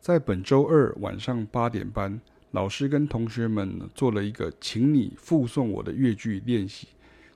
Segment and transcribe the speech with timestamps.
[0.00, 2.18] 在本周二晚上八点半，
[2.52, 6.88] 老师跟同学们做了一个请你附送我的乐句练习。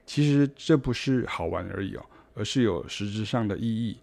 [0.06, 3.98] 其实这不是好玩而已哦，而是有实质上的意义。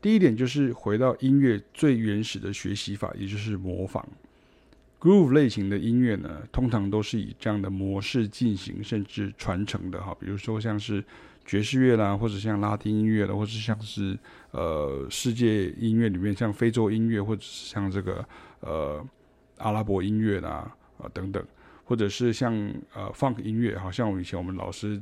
[0.00, 4.08] 第一点就是回到音乐最原始的学习法，也就是模仿。
[5.00, 10.14] Groove 类型的音乐呢，通常都是以这样的模式进行，甚至传承的哈。
[10.20, 11.02] 比如说像是
[11.46, 14.18] 爵士乐啦，或者像拉丁音乐啦，或者像是
[14.50, 18.22] 呃世界音乐里面像非洲音乐，或者是像这个
[18.60, 19.02] 呃
[19.56, 21.42] 阿拉伯音乐啦啊、等等，
[21.84, 22.54] 或者是像
[22.92, 25.00] 呃 Funk 音乐，好像我以前我们老师。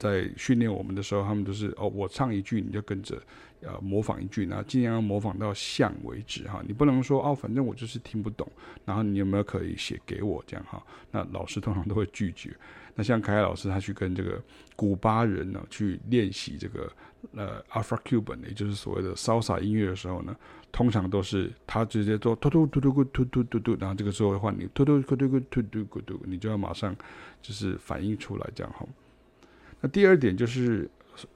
[0.00, 3.20] 在训练我们的时候，他们都是哦，我唱一句你就跟着，
[3.60, 6.62] 呃，模仿一句，然后尽量要模仿到像为止哈。
[6.66, 8.50] 你不能说哦，反正我就是听不懂，
[8.86, 10.82] 然后你有没有可以写给我这样哈？
[11.10, 12.56] 那老师通常都会拒绝。
[12.94, 14.42] 那像凯凯老师他去跟这个
[14.74, 16.90] 古巴人呢去练习这个
[17.34, 20.34] 呃 Afro-Cuban，也就是所谓的骚洒音乐的时候呢，
[20.72, 26.96] 通常都是他直接做突突突突突突突突，然后这个时候的话你突突突突突突突突，你就要马上
[27.42, 28.86] 就是反应出来这样哈。
[29.80, 30.88] 那第二点就是，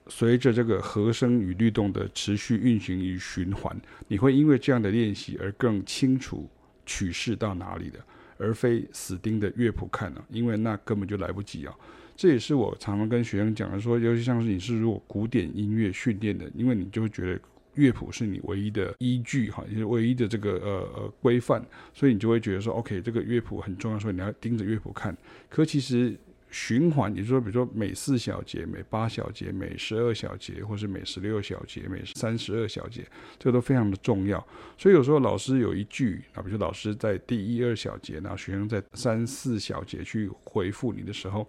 [0.09, 3.75] 随着这个和声与律动的持续运行与循环，
[4.07, 6.49] 你会因为这样的练习而更清楚
[6.85, 7.99] 曲式到哪里的，
[8.37, 11.75] 而非死盯着乐谱看了，因为那根本就来不及啊。
[12.15, 17.41] 这也是我常常跟学生讲的，说，尤其像是你是如果古典音乐训练的，因为你就会觉得
[17.75, 25.17] 乐谱是你唯一的依据哈，也是唯一的这个呃呃规范，所以你就会觉得说，OK，这个乐谱很重要，所以你要盯着乐谱看。
[25.49, 26.15] 可其实。
[26.57, 33.05] 循环，也就是说，比如说每四小节、每八小节、每十二小节，或是每十六小节、每三十二小节，
[33.41, 34.39] 这个都非常的重要。
[34.79, 41.45] 所以有时候老师有一句啊，比如说老师在第一二小节，然后学生在三四小节去回复你的时候，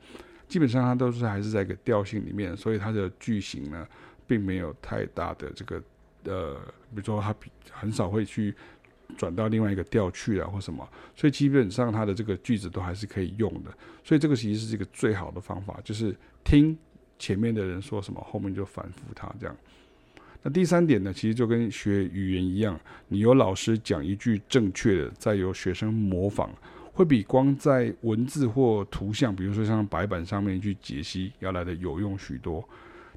[0.47, 3.87] 基本上他都是还是在一个调性里面，所以他的句型呢，
[4.25, 5.79] 并没有太大的这个
[6.23, 6.55] 呃，
[6.95, 7.35] 比如说他
[7.69, 8.55] 很少会去。
[9.17, 13.71] 转到另外一个调去了或什么，所以基本上它的这个句子都还是可以用的。
[14.03, 16.77] 所以这个其实是一个最好的方法，就是听
[17.17, 19.55] 前面的人说什么，后面就反复它这样。
[20.44, 26.49] 那第三点呢，其实就跟学语言一样，你有老师讲一句正确的，再由学生模仿，
[26.94, 32.63] 会比光在文字或图像，比如说像白板上面去解析，要来的有用许多。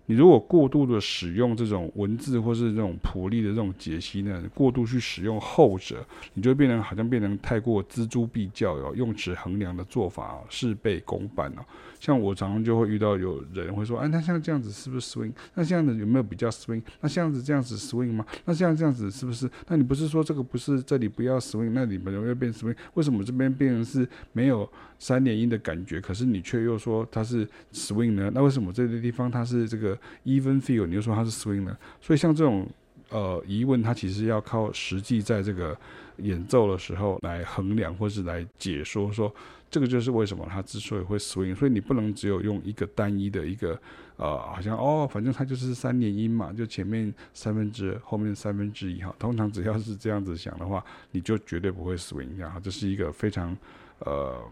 [0.09, 6.03] 你如果过度的使用这种文字或是这种谱例的这种解析呢，过度去使用后者，
[6.33, 11.65] 你就变成好像变成太过锱铢必较哦，用尺衡量的做法事倍功半哦。
[12.01, 15.33] 像我常常就会遇到有人会说，哎，那像这样子是不是 swing？
[15.55, 16.81] 那这样子有没有比较 swing？
[17.01, 18.25] 那这样子这样子 swing 吗？
[18.45, 19.51] 那像这样子是不是？
[19.67, 22.75] 那你不是说这个不是这里不要 swing，那里面有没有变 swing？
[22.95, 24.67] 为什么这边变成是没有
[24.99, 26.01] 三连音的感觉？
[26.01, 28.31] 可是你却又说它是 swing 呢？
[28.35, 31.77] 那为什么这个地方它是这个？Even feel，你又说它是 swing 呢？
[32.01, 32.69] 所以像这种
[33.11, 35.79] 呃疑问，它其实要靠实际在这个
[36.19, 39.33] 演奏的时候来衡量，或是来解说，说
[39.71, 41.55] 这个就是为什么它之所以会 swing。
[41.55, 43.81] 所以你不能只有用一个单一的一个
[44.17, 49.15] 呃，好像哦，反正它就是三连音嘛，就前面三分之，后面三分之一哈。
[49.17, 52.37] 通常只要是这样子想的话，你就绝对不会 swing。
[52.37, 53.57] 这样，这是一个非常
[54.01, 54.43] 呃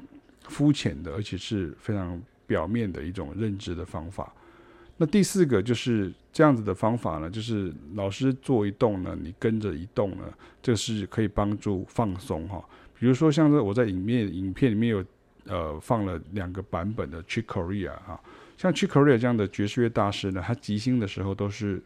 [0.49, 4.33] 肤浅的，而且是非常表面的一种认知的方法。
[4.99, 12.65] 那第四个就是这样子的方法呢，就是老师做一动呢，你跟着一动呢，这是可以帮助放松哈。
[12.99, 15.05] 比如说像这我在影片影片里面有
[15.45, 18.19] 呃放了两个版本的 Chick Corea 哈，
[18.57, 21.83] 像 Chick Corea 这样的爵士乐大师呢，他即兴的时候都是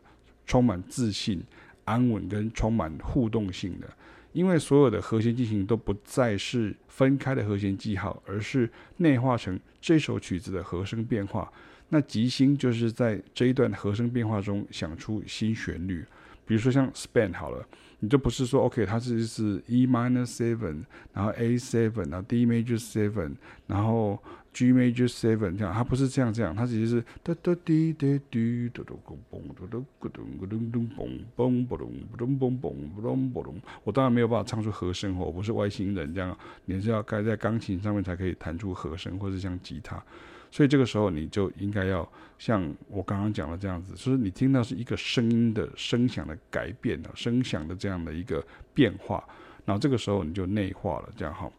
[0.47, 1.42] 充满自信、
[1.84, 3.88] 安稳跟充满互动性的，
[4.33, 11.53] 因为所有的和弦进行都不再是分开的和弦记号，而是内化成这首曲子的和声变化。
[11.89, 16.05] 那即兴就是在这一段和声变化中想出新旋律，
[16.47, 17.67] 比如说像 Span 好了，
[17.99, 23.35] 你就不是说 OK，它是是 E minor seven，然后 A seven，然后 D major seven，
[23.67, 31.78] 然后 G major seven 这样，它不是这样这样，它其实是哒哒滴滴滴哒哒咕嘣哒哒咕咚咕咚咚嘣嘣嘣
[32.16, 40.03] 咚嘣嘣嘣嘣嘣咚，我当然没有办法唱出和声，我不是外星人这样，你是要盖在钢琴上面才可以弹出和声，或者像吉他。
[40.51, 48.45] 所以这个时候你就应该要像我刚刚讲的这样子，就是你听到是一个声音的声响的改变啊，声响的这样的一个
[48.75, 49.22] 变化，
[49.65, 51.53] 然后这个时候你就内化了，这样好。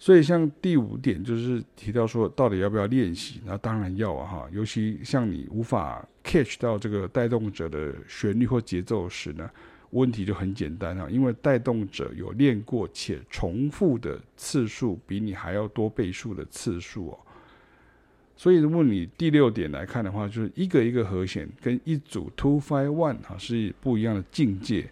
[0.00, 3.40] 所以像第五点就是提到说，到底要不要练习？
[3.44, 9.50] 那当然要啊哈，尤其像你无法 catch 到这个带动者的旋律或节奏时呢，
[9.90, 17.18] 问题就很简单啊，因为带动者有练过且重复的次数比你还要多倍数的次数哦。
[18.36, 24.88] 所以，如果你第六点来看的话，就是一个一个和弦跟一组 two five one 哈是不一样的境界。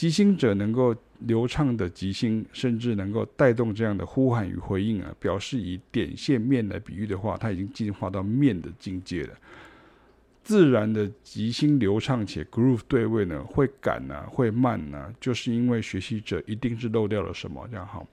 [0.00, 9.34] 即兴者能够流畅的即兴，甚至能够带动这样的呼喊与回应啊，表示以点线面来比喻的话，它已经进化到面的境界了。
[10.42, 18.08] 自然的即兴流畅且 groove 对位呢，会赶啊，会慢啊，就是因为学习者一定是漏掉了什么，这样好。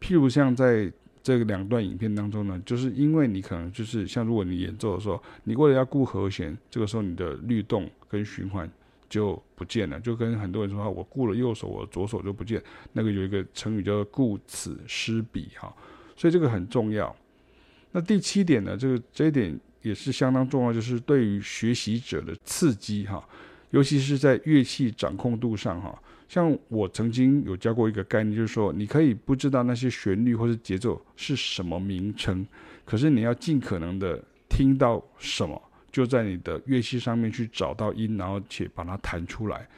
[0.00, 0.88] 譬如像在
[1.20, 8.70] 这两段影片当中呢，就是因为你可能就是像如果你演奏的时候，你为了要顾和弦，这个时候你的律动跟循环
[9.14, 12.60] 就不见了，就跟很多人说，我顾了右手，我左手就不见。
[12.94, 15.72] 那个有一个成语叫做顾此失彼哈，
[16.16, 17.14] 所以这个很重要。
[17.92, 23.24] 那第七点呢，这个这一点也是相当重要，就是对于学习者的刺激哈，
[23.70, 25.96] 尤其是在乐器掌控度上哈。
[26.28, 32.44] 像我曾经有教过一个概念，就是说，你可以不知道那些旋律或者节奏是什么名称，
[32.84, 35.62] 可是你要尽可能的听到什么，
[35.94, 39.68] 就在你的乐器上面去找到音，然后且把它弹出来。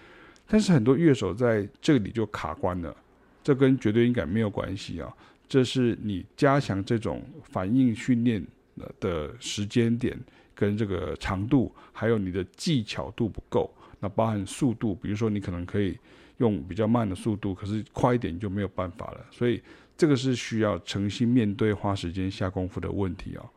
[0.46, 2.96] 但是很多乐手在这里就卡关了，
[3.44, 5.14] 这跟绝对音感没有关系啊，
[5.46, 8.42] 这是你加强这种反应训练
[8.98, 10.18] 的时间点
[10.54, 13.70] 跟这个长度，还有你的技巧度不够，
[14.00, 15.98] 那包含速度，比如说你可能可以。
[16.38, 19.26] 用比较慢的速度，可是快一点就没有办法了。
[19.30, 19.58] 所以
[19.96, 23.50] 这个是需要诚心面对、花时间下功夫的问题哦。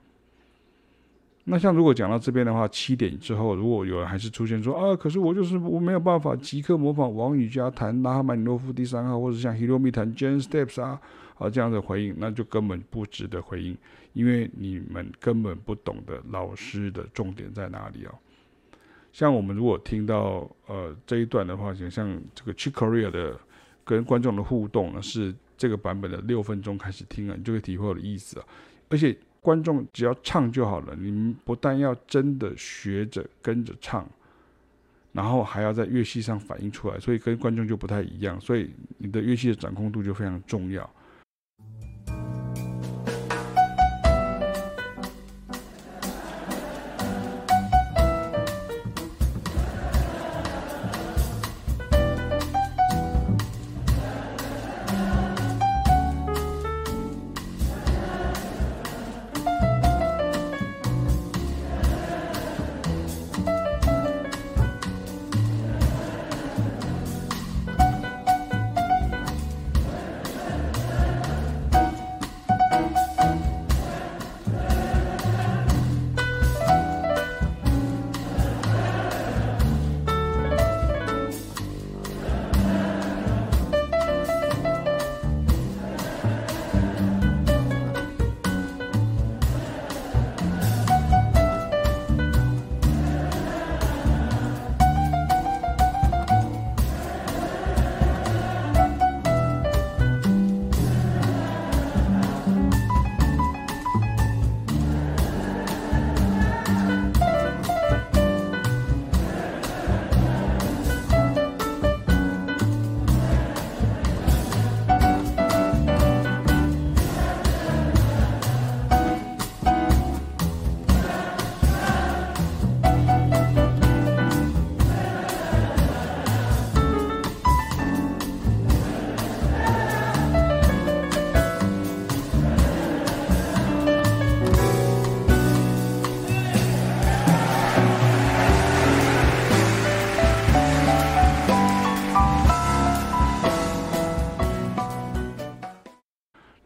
[1.49, 11.01] 那像如果讲到这边的话，七点之后，如果有人还是出现说啊，可是我就是我没有办法即刻模仿王羽佳弹拉赫曼尼诺夫第三号，或者像 Hiromi 弹 Jazz Steps 啊
[11.39, 13.75] 啊这样的回应，那就根本不值得回应，
[14.13, 18.13] 因为你们根本不懂得老师的重点在哪里哦。
[19.11, 23.35] 像我们如果听到呃这一段的话，就像这个 Chick Corea 的
[23.83, 28.45] 跟观众的互动呢，是这个版本的六分钟开始听啊，你就会体会我的意思啊。
[28.89, 34.07] 而且观众只要唱就好了，你们不但要真的学着跟着唱，
[35.13, 38.39] 然后还要在乐器上反映出来，所以跟观众就不太一样。
[38.41, 40.89] 所以你的乐器的掌控度就非常重要。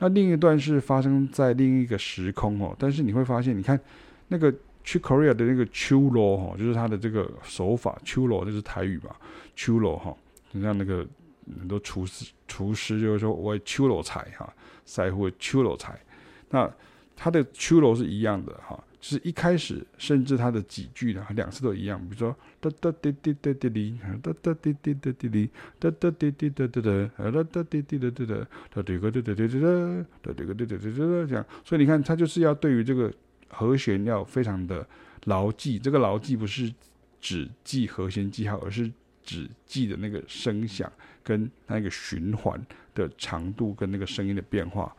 [0.04, 3.80] 那另一段是发生在另一个时空哦，但是你会发现，你看
[4.28, 9.16] 那个去 Korea 的那个秋罗哈，就是他的这个手法，秋罗就是台语吧，
[9.56, 10.14] 秋罗哈，
[10.52, 11.08] 你像那个
[11.58, 14.54] 很多厨师厨师就是说我秋罗菜哈，
[14.86, 15.98] 师傅秋罗菜，
[16.50, 16.70] 那
[17.16, 18.82] 他的秋罗是一样的哈。
[19.00, 22.00] 就是一开始，甚至他的几句呢，两次都一样。
[22.00, 31.46] 比如说，哒哒滴滴哒滴哩，哒哒滴滴哒滴哩，哒哒滴滴哒哒哒，哒哒滴滴哒哒哒，哒滴个哒哒哒哒哒，哒滴个哒哒哒哒哒这样。
[31.66, 33.14] 所以你看，他就是要对于这个
[33.50, 34.88] 和弦要非常的
[35.26, 35.78] 牢记。
[35.78, 36.74] 这个牢记不是
[37.20, 38.90] 只记和弦记号，而是
[39.22, 40.90] 只记的那个声响
[41.22, 42.66] 跟那个循环
[42.96, 44.96] 的长度跟那个声音的变化。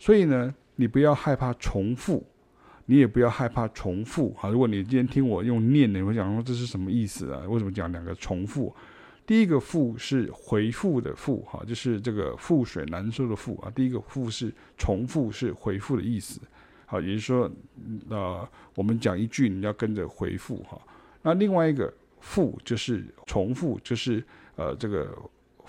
[0.00, 2.26] 所以呢，你不要害怕重复，
[2.86, 4.30] 你也不要害怕重复。
[4.30, 7.42] 哈，如果你今天听我用念的，你会讲说这是什么意思啊？
[7.46, 8.74] 为什么讲两个重复？
[9.26, 13.70] 第一个“复”是回复的“复”，哈，就是这个覆水难收的“覆”啊。
[13.72, 16.40] 第一个“复”是重复，是回复的意思。
[16.86, 17.50] 好，也就是说，
[18.08, 20.80] 呃，我们讲一句，你要跟着回复哈。
[21.22, 24.24] 那另外一个“复”就是重复，就是
[24.56, 25.14] 呃这个。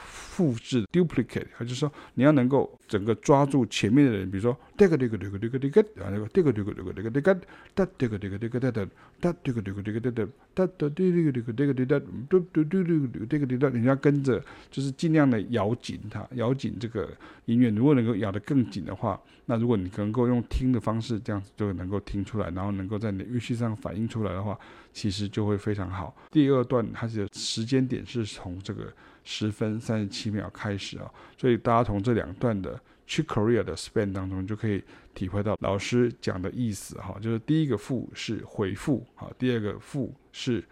[0.05, 7.41] 复制 duplicate，还就是说你要能够整个抓住前面的人，比如说这个这个这个这个这个啊，这个这个这个这个这个这个，
[7.75, 8.87] 哒这个这个这个哒哒，
[9.21, 17.09] 哒这个这个这个哒哒，哒哒这个这个这个这个哒哒，嘟嘟嘟嘟这个哒哒，你要跟着，就是尽量的咬紧它，咬紧这个
[17.45, 17.69] 音乐。
[17.69, 24.59] 如果能够咬得更紧的话，那如果你能够用听的方式，这样子就能够听出来，然后能够在你的乐器上反映出来的话，
[24.91, 26.15] 其实就会非常好。
[26.31, 28.91] 第二段它的时间点是从这个。
[29.23, 31.05] 十分三十七秒开始啊，
[31.37, 34.81] 所以大家从这两段的去 Korea 的 span 当中就可以
[35.13, 40.63] 体会到老师讲的意思哈，就是第一个复是回复哈，第二个复是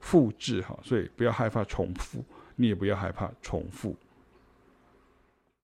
[0.00, 2.22] 复制哈，所以不要害怕重复，
[2.56, 3.96] 你也不要害怕重复。